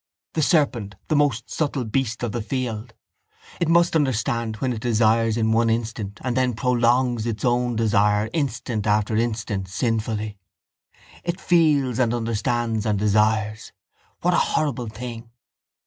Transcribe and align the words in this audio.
The 0.33 0.41
serpent, 0.41 0.95
the 1.09 1.15
most 1.15 1.51
subtle 1.51 1.85
beast 1.85 2.23
of 2.23 2.31
the 2.31 2.41
field. 2.41 2.95
It 3.59 3.69
must 3.69 3.95
understand 3.95 4.55
when 4.55 4.73
it 4.73 4.81
desires 4.81 5.37
in 5.37 5.51
one 5.51 5.69
instant 5.69 6.19
and 6.23 6.35
then 6.35 6.55
prolongs 6.55 7.27
its 7.27 7.45
own 7.45 7.75
desire 7.75 8.27
instant 8.33 8.87
after 8.87 9.15
instant, 9.15 9.67
sinfully. 9.67 10.39
It 11.23 11.39
feels 11.39 11.99
and 11.99 12.15
understands 12.15 12.83
and 12.87 12.97
desires. 12.97 13.73
What 14.21 14.33
a 14.33 14.37
horrible 14.37 14.87
thing! 14.87 15.29